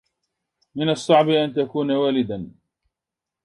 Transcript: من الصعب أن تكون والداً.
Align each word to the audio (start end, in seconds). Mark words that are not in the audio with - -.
من 0.75 0.89
الصعب 0.89 1.29
أن 1.29 1.53
تكون 1.53 1.91
والداً. 1.91 2.51